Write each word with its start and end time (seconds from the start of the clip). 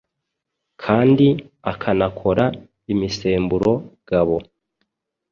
kandi 0.83 1.27
akanakora 1.71 2.45
imisemburo 2.93 3.71
gabo 4.09 4.37